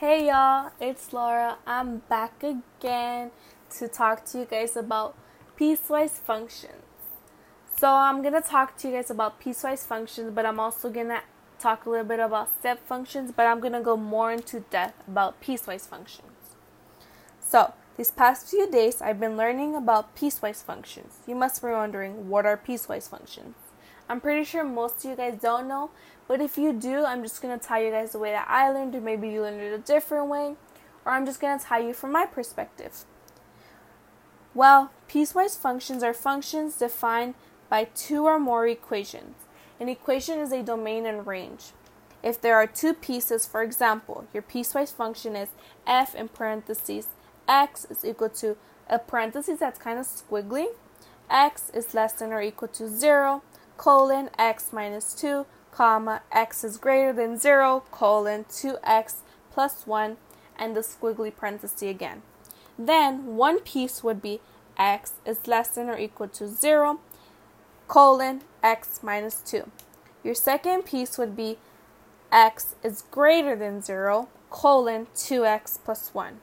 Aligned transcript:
Hey 0.00 0.28
y'all, 0.28 0.70
it's 0.80 1.12
Laura. 1.12 1.58
I'm 1.66 2.02
back 2.08 2.44
again 2.44 3.32
to 3.78 3.88
talk 3.88 4.24
to 4.26 4.38
you 4.38 4.44
guys 4.44 4.76
about 4.76 5.16
piecewise 5.58 6.20
functions. 6.20 6.84
So, 7.76 7.90
I'm 7.90 8.22
to 8.34 8.40
talk 8.40 8.76
to 8.76 8.86
you 8.88 8.94
guys 8.94 9.10
about 9.10 9.40
piecewise 9.40 9.84
functions, 9.84 10.30
but 10.32 10.46
I'm 10.46 10.60
also 10.60 10.88
to 11.08 11.22
talk 11.58 11.84
a 11.84 11.90
little 11.90 12.04
bit 12.04 12.20
about 12.20 12.48
step 12.60 12.86
functions, 12.86 13.32
but 13.32 13.48
I'm 13.48 13.60
to 13.72 13.80
go 13.80 13.96
more 13.96 14.30
into 14.30 14.60
depth 14.60 15.02
about 15.08 15.42
piecewise 15.42 15.88
functions. 15.88 16.54
So, 17.40 17.72
these 17.96 18.12
past 18.12 18.50
few 18.50 18.70
days, 18.70 19.02
I've 19.02 19.18
been 19.18 19.36
learning 19.36 19.74
about 19.74 20.14
piecewise 20.14 20.62
functions. 20.62 21.14
You 21.26 21.34
must 21.34 21.60
be 21.60 21.70
wondering, 21.70 22.28
what 22.28 22.46
are 22.46 22.56
piecewise 22.56 23.10
functions? 23.10 23.56
I'm 24.08 24.20
pretty 24.20 24.44
sure 24.44 24.64
most 24.64 25.04
of 25.04 25.10
you 25.10 25.16
guys 25.16 25.38
don't 25.40 25.68
know, 25.68 25.90
but 26.26 26.40
if 26.40 26.56
you 26.56 26.72
do, 26.72 27.04
I'm 27.04 27.22
just 27.22 27.40
to 27.58 27.66
tell 27.66 27.82
you 27.82 27.90
guys 27.90 28.12
the 28.12 28.18
way 28.18 28.30
that 28.30 28.46
I 28.48 28.70
learned, 28.70 28.94
or 28.94 29.00
maybe 29.00 29.28
you 29.28 29.42
learned 29.42 29.60
it 29.60 29.72
a 29.72 29.78
different 29.78 30.28
way, 30.28 30.54
or 31.04 31.12
I'm 31.12 31.26
just 31.26 31.40
to 31.58 31.66
tell 31.66 31.82
you 31.82 31.92
from 31.92 32.12
my 32.12 32.26
perspective. 32.26 33.04
Well, 34.54 34.90
piecewise 35.08 35.56
functions 35.58 36.02
are 36.02 36.14
functions 36.14 36.76
defined 36.76 37.34
by 37.68 37.84
two 37.84 38.24
or 38.24 38.38
more 38.38 38.66
equations. 38.66 39.36
An 39.78 39.88
equation 39.88 40.38
is 40.38 40.52
a 40.52 40.62
domain 40.62 41.06
and 41.06 41.26
range. 41.26 41.72
If 42.22 42.40
there 42.40 42.56
are 42.56 42.66
two 42.66 42.94
pieces, 42.94 43.46
for 43.46 43.62
example, 43.62 44.26
your 44.32 44.42
piecewise 44.42 44.92
function 44.92 45.36
is 45.36 45.50
f 45.86 46.14
in 46.14 46.28
parentheses 46.28 47.08
x 47.48 47.86
is 47.88 48.04
equal 48.04 48.28
to 48.28 48.56
a 48.88 48.98
parenthesis 48.98 49.60
that's 49.60 49.78
kind 49.78 49.98
of 49.98 50.06
squiggly, 50.06 50.66
x 51.30 51.70
is 51.70 51.94
less 51.94 52.12
than 52.12 52.32
or 52.32 52.42
equal 52.42 52.68
to 52.68 52.88
0, 52.88 53.42
colon 53.78 54.28
x 54.38 54.70
minus 54.72 55.14
2, 55.14 55.46
comma 55.70 56.20
x 56.30 56.64
is 56.64 56.76
greater 56.76 57.12
than 57.12 57.38
0, 57.38 57.84
colon 57.90 58.44
2x 58.44 59.14
plus 59.50 59.86
1, 59.86 60.18
and 60.58 60.76
the 60.76 60.80
squiggly 60.80 61.34
parenthesis 61.34 61.80
again. 61.80 62.20
Then 62.78 63.36
one 63.36 63.60
piece 63.60 64.04
would 64.04 64.20
be 64.20 64.40
x 64.76 65.14
is 65.24 65.46
less 65.46 65.68
than 65.68 65.88
or 65.88 65.96
equal 65.96 66.28
to 66.28 66.48
0, 66.48 67.00
colon 67.86 68.42
x 68.62 69.00
minus 69.02 69.36
2. 69.36 69.70
Your 70.22 70.34
second 70.34 70.84
piece 70.84 71.16
would 71.16 71.34
be 71.36 71.56
x 72.30 72.74
is 72.82 73.04
greater 73.10 73.56
than 73.56 73.80
0, 73.80 74.28
colon 74.50 75.06
2x 75.14 75.78
plus 75.84 76.10
1. 76.12 76.40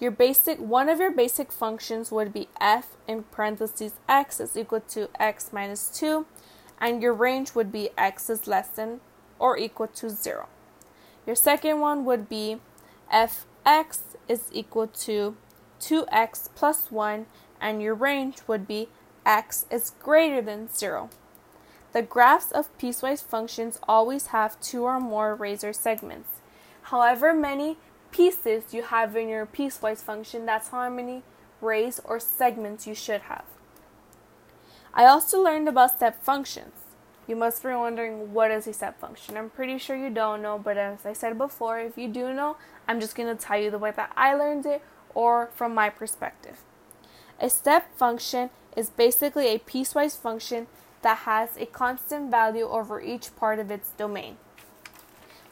Your 0.00 0.10
basic 0.10 0.58
one 0.58 0.88
of 0.88 0.98
your 0.98 1.12
basic 1.12 1.52
functions 1.52 2.10
would 2.10 2.32
be 2.32 2.48
f 2.60 2.96
in 3.06 3.22
parentheses 3.24 3.94
x 4.08 4.40
is 4.40 4.56
equal 4.56 4.80
to 4.80 5.08
x 5.20 5.50
minus 5.52 5.88
2 5.88 6.26
and 6.80 7.00
your 7.00 7.14
range 7.14 7.54
would 7.54 7.70
be 7.70 7.90
x 7.96 8.28
is 8.28 8.46
less 8.46 8.68
than 8.68 9.00
or 9.38 9.56
equal 9.56 9.86
to 9.86 10.10
0. 10.10 10.48
Your 11.26 11.36
second 11.36 11.80
one 11.80 12.04
would 12.04 12.28
be 12.28 12.60
fx 13.12 14.00
is 14.28 14.48
equal 14.52 14.88
to 14.88 15.36
2x 15.80 16.48
plus 16.54 16.90
1 16.90 17.26
and 17.60 17.80
your 17.80 17.94
range 17.94 18.38
would 18.48 18.66
be 18.66 18.88
x 19.24 19.64
is 19.70 19.92
greater 20.02 20.42
than 20.42 20.68
0. 20.68 21.10
The 21.92 22.02
graphs 22.02 22.50
of 22.50 22.76
piecewise 22.78 23.22
functions 23.22 23.78
always 23.86 24.28
have 24.28 24.60
two 24.60 24.82
or 24.82 24.98
more 24.98 25.36
rays 25.36 25.62
or 25.62 25.72
segments. 25.72 26.40
However 26.82 27.32
many 27.32 27.78
pieces 28.14 28.72
you 28.72 28.84
have 28.84 29.16
in 29.16 29.28
your 29.28 29.44
piecewise 29.44 29.98
function, 29.98 30.46
that's 30.46 30.68
how 30.68 30.88
many 30.88 31.24
rays 31.60 32.00
or 32.04 32.20
segments 32.20 32.86
you 32.86 32.94
should 32.94 33.22
have. 33.22 33.44
I 34.94 35.04
also 35.06 35.42
learned 35.42 35.68
about 35.68 35.96
step 35.96 36.22
functions. 36.22 36.74
You 37.26 37.34
must 37.34 37.64
be 37.64 37.70
wondering 37.70 38.32
what 38.32 38.52
is 38.52 38.68
a 38.68 38.72
step 38.72 39.00
function. 39.00 39.36
I'm 39.36 39.50
pretty 39.50 39.78
sure 39.78 39.96
you 39.96 40.10
don't 40.10 40.42
know, 40.42 40.60
but 40.62 40.76
as 40.76 41.04
I 41.04 41.12
said 41.12 41.36
before, 41.36 41.80
if 41.80 41.98
you 41.98 42.06
do 42.06 42.32
know, 42.32 42.56
I'm 42.86 43.00
just 43.00 43.16
going 43.16 43.36
to 43.36 43.42
tell 43.42 43.60
you 43.60 43.72
the 43.72 43.78
way 43.78 43.90
that 43.96 44.12
I 44.16 44.34
learned 44.34 44.66
it 44.66 44.82
or 45.12 45.50
from 45.52 45.74
my 45.74 45.90
perspective. 45.90 46.62
A 47.40 47.50
step 47.50 47.96
function 47.96 48.50
is 48.76 48.90
basically 48.90 49.48
a 49.48 49.58
piecewise 49.58 50.16
function 50.16 50.68
that 51.02 51.18
has 51.18 51.56
a 51.56 51.66
constant 51.66 52.30
value 52.30 52.68
over 52.68 53.00
each 53.00 53.34
part 53.34 53.58
of 53.58 53.72
its 53.72 53.90
domain. 53.90 54.36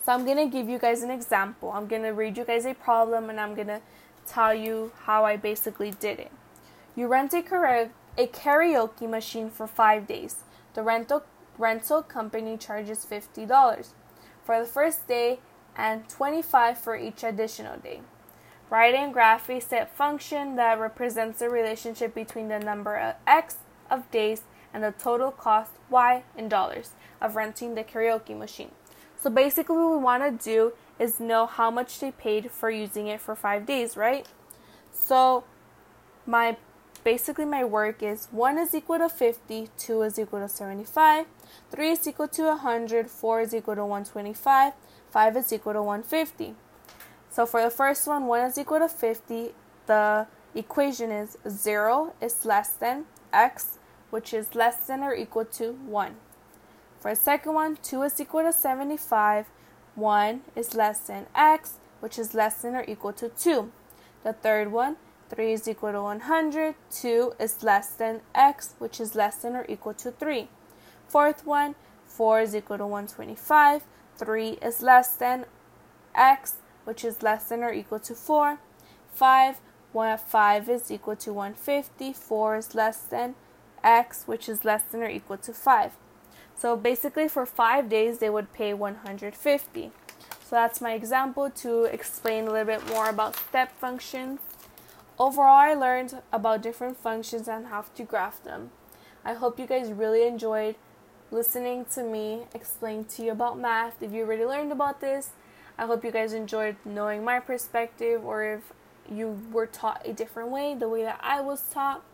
So 0.05 0.11
I'm 0.11 0.25
to 0.39 0.47
give 0.47 0.69
you 0.69 0.81
guys 0.81 1.05
an 1.05 1.13
example. 1.13 1.71
I'm 1.71 1.87
to 2.03 2.11
read 2.11 2.37
you 2.37 2.45
guys 2.45 2.67
a 2.67 2.75
problem 2.75 3.31
and 3.31 3.39
I'm 3.39 3.55
to 3.69 3.81
tell 4.27 4.53
you 4.53 4.91
how 5.05 5.25
I 5.25 5.37
basically 5.37 5.93
did 5.93 6.19
it. 6.19 6.33
You 6.97 7.07
rent 7.07 7.33
a, 7.33 7.91
a 8.19 8.27
karaoke 8.27 9.09
machine 9.09 9.49
for 9.49 9.69
five 9.69 10.09
days. 10.09 10.39
The 10.75 10.83
rental, 10.83 11.23
rental 11.57 12.03
company 12.03 12.57
charges 12.57 13.07
$50 13.09 13.91
for 14.45 14.59
the 14.59 14.67
first 14.67 15.07
day 15.07 15.39
and 15.77 16.09
25 16.09 16.79
for 16.79 16.97
each 16.97 17.23
additional 17.23 17.79
day. 17.79 18.01
Write 18.71 18.95
and 18.95 19.13
graph 19.13 19.49
a 19.51 19.61
step 19.61 19.95
function 19.95 20.57
that 20.57 20.81
represents 20.81 21.39
the 21.39 21.49
relationship 21.49 22.13
between 22.13 22.49
the 22.49 22.59
number 22.59 22.97
of 22.97 23.15
x 23.27 23.59
of 23.89 24.11
days 24.11 24.43
and 24.75 24.83
the 24.83 24.93
total 24.93 25.31
cost 25.31 25.71
y 25.91 26.25
in 26.37 26.49
dollars 26.49 26.91
of 27.21 27.37
renting 27.37 27.77
the 27.77 27.84
karaoke 27.84 28.37
machine. 28.37 28.73
So 29.22 29.31
basically, 29.31 29.77
what 29.77 29.93
we 29.93 29.99
want 29.99 30.25
to 30.25 30.44
do 30.44 30.72
is 30.99 31.21
know 31.21 31.47
how 31.47 31.71
much 31.71 32.00
they 32.00 32.10
paid 32.10 32.50
for 32.50 32.71
using 32.71 33.06
it 33.06 33.21
for 33.21 33.37
five 33.37 33.65
days, 33.66 33.97
right? 33.97 34.27
So 34.93 35.44
my 36.27 36.56
basically 37.05 37.44
my 37.44 37.65
work 37.65 38.03
is 38.03 38.27
1 38.33 38.59
is 38.59 38.75
equal 38.75 38.99
to 38.99 39.09
50, 39.09 39.69
2 39.78 40.03
is 40.03 40.19
equal 40.19 40.41
to 40.41 40.49
75, 40.49 41.27
3 41.71 41.88
is 41.91 42.09
equal 42.09 42.28
to 42.28 42.43
100, 42.43 43.09
4 43.09 43.41
is 43.41 43.55
equal 43.55 43.77
to 43.77 43.84
125, 43.84 44.72
5 45.10 45.37
is 45.37 45.53
equal 45.53 45.72
to 45.72 45.83
150. 45.83 46.54
So 47.31 47.47
for 47.47 47.62
the 47.62 47.71
first 47.71 48.06
one, 48.09 48.27
1 48.27 48.41
is 48.50 48.59
equal 48.59 48.81
to 48.81 48.89
50, 48.89 49.50
the 49.87 50.27
equation 50.54 51.12
is 51.12 51.39
0 51.49 52.15
is 52.21 52.44
less 52.44 52.71
than 52.71 53.04
x, 53.33 53.78
which 54.10 54.34
is 54.34 54.56
less 54.56 54.87
than 54.89 55.03
or 55.03 55.15
equal 55.15 55.44
to 55.44 55.72
1. 55.72 56.16
For 57.03 57.11
the 57.11 57.17
second 57.17 57.55
one, 57.55 57.79
2 57.83 58.03
is 58.03 58.21
equal 58.21 58.43
to 58.43 58.53
75, 58.53 59.47
1 59.97 60.41
is 60.55 60.77
less 60.77 61.01
than 61.01 61.27
x, 61.35 61.81
which 61.99 62.17
is 62.17 62.33
less 62.33 62.63
than 62.63 62.77
or 62.77 62.85
equal 62.87 63.13
to 63.15 63.29
2. 63.29 63.73
The 64.23 64.33
third 64.33 64.71
one, 64.71 64.99
3 65.29 65.53
is 65.53 65.67
equal 65.67 65.91
to 65.91 66.01
100, 66.01 66.77
2 66.93 67.33
is 67.41 67.65
less 67.65 67.89
than 67.89 68.21
x, 68.37 68.75
which 68.79 69.01
is 69.01 69.17
less 69.17 69.39
than 69.39 69.57
or 69.57 69.67
equal 69.69 69.95
to 69.95 70.13
3. 70.13 70.49
Fourth 71.09 71.45
one, 71.45 71.75
4 72.07 72.41
is 72.41 72.55
equal 72.55 72.79
to 72.79 72.87
125, 72.87 73.83
3 74.17 74.49
is 74.63 74.81
less 74.81 75.17
than 75.17 75.47
x, 76.15 76.59
which 76.84 77.05
is 77.05 77.21
less 77.21 77.49
than 77.49 77.65
or 77.65 77.73
equal 77.73 77.99
to 77.99 78.15
4. 78.15 78.61
5, 79.13 79.61
1, 79.91 80.19
5 80.19 80.69
is 80.69 80.93
equal 80.93 81.17
to 81.17 81.33
150, 81.33 82.13
4 82.13 82.57
is 82.57 82.77
less 82.77 82.99
than 82.99 83.34
x, 83.83 84.23
which 84.27 84.49
is 84.49 84.65
less 84.65 84.84
than 84.84 85.03
or 85.03 85.09
equal 85.09 85.39
to 85.39 85.53
5. 85.53 85.91
So 86.62 86.77
basically, 86.77 87.27
for 87.27 87.45
five 87.45 87.89
days, 87.89 88.19
they 88.19 88.31
would 88.31 88.53
pay 88.53 88.73
150. 88.73 89.91
So 90.45 90.49
that's 90.53 90.81
my 90.81 90.93
example 90.93 91.50
to 91.56 91.87
explain 91.87 92.47
a 92.47 92.53
little 92.53 92.67
bit 92.67 92.87
more 92.87 93.09
about 93.09 93.34
step 93.34 93.77
functions. 93.81 94.39
Overall, 95.19 95.56
I 95.56 95.75
learned 95.75 96.22
about 96.33 96.62
different 96.62 96.99
functions 96.99 97.49
and 97.49 97.67
how 97.67 97.84
to 97.97 98.05
graph 98.05 98.45
them. 98.45 98.71
I 99.25 99.34
hope 99.34 99.59
you 99.59 99.67
guys 99.67 99.91
really 99.91 100.25
enjoyed 100.25 100.77
listening 101.33 101.84
to 101.95 102.05
me 102.05 102.43
explain 102.55 103.06
to 103.06 103.25
you 103.25 103.33
about 103.33 103.59
math. 103.59 104.01
If 104.01 104.12
you 104.12 104.22
already 104.22 104.45
learned 104.45 104.71
about 104.71 105.01
this, 105.01 105.31
I 105.77 105.87
hope 105.87 106.05
you 106.05 106.12
guys 106.12 106.33
enjoyed 106.33 106.77
knowing 106.84 107.25
my 107.25 107.41
perspective 107.41 108.25
or 108.25 108.45
if 108.45 108.72
you 109.11 109.43
were 109.51 109.67
taught 109.67 110.06
a 110.06 110.12
different 110.12 110.51
way, 110.51 110.77
the 110.77 110.89
way 110.89 111.03
that 111.03 111.19
I 111.25 111.41
was 111.41 111.65
taught. 111.72 112.05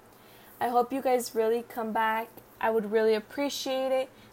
I 0.59 0.69
hope 0.69 0.91
you 0.91 1.03
guys 1.03 1.35
really 1.35 1.67
come 1.69 1.93
back. 1.93 2.29
I 2.63 2.71
would 2.71 2.91
really 2.91 3.15
appreciate 3.15 3.93
it. 3.93 4.09